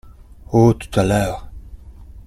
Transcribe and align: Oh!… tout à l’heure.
Oh!… 0.51 0.73
tout 0.73 0.99
à 0.99 1.03
l’heure. 1.03 1.51